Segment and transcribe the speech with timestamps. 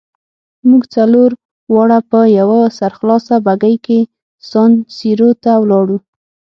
[0.69, 1.29] موږ څلور
[1.73, 3.99] واړه په یوه سرخلاصه بګۍ کې
[4.49, 5.97] سان سیرو ته ولاړو.